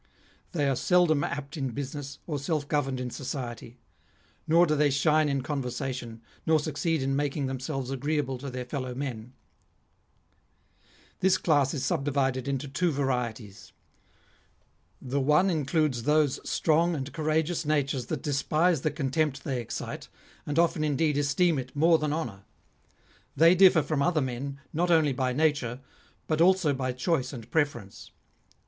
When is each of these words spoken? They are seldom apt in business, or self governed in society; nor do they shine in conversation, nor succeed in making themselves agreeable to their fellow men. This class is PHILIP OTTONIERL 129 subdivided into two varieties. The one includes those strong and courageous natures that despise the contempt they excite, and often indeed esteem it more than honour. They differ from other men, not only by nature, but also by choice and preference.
They 0.53 0.67
are 0.67 0.75
seldom 0.75 1.23
apt 1.23 1.57
in 1.57 1.69
business, 1.73 2.17
or 2.25 2.39
self 2.39 2.67
governed 2.67 2.99
in 2.99 3.11
society; 3.11 3.77
nor 4.47 4.65
do 4.65 4.75
they 4.75 4.89
shine 4.89 5.29
in 5.29 5.43
conversation, 5.43 6.23
nor 6.43 6.59
succeed 6.59 7.03
in 7.03 7.15
making 7.15 7.45
themselves 7.45 7.91
agreeable 7.91 8.39
to 8.39 8.49
their 8.49 8.65
fellow 8.65 8.95
men. 8.95 9.33
This 11.19 11.37
class 11.37 11.75
is 11.75 11.87
PHILIP 11.87 11.99
OTTONIERL 12.07 12.15
129 12.15 12.59
subdivided 12.63 12.65
into 12.65 12.79
two 12.79 12.91
varieties. 12.91 13.73
The 14.99 15.19
one 15.21 15.51
includes 15.51 16.01
those 16.01 16.39
strong 16.49 16.95
and 16.95 17.13
courageous 17.13 17.63
natures 17.63 18.07
that 18.07 18.23
despise 18.23 18.81
the 18.81 18.89
contempt 18.89 19.43
they 19.43 19.61
excite, 19.61 20.07
and 20.47 20.57
often 20.57 20.83
indeed 20.83 21.19
esteem 21.19 21.59
it 21.59 21.75
more 21.75 21.99
than 21.99 22.11
honour. 22.11 22.43
They 23.35 23.53
differ 23.53 23.83
from 23.83 24.01
other 24.01 24.19
men, 24.21 24.59
not 24.73 24.89
only 24.89 25.13
by 25.13 25.31
nature, 25.33 25.79
but 26.25 26.41
also 26.41 26.73
by 26.73 26.91
choice 26.91 27.31
and 27.31 27.51
preference. 27.51 28.09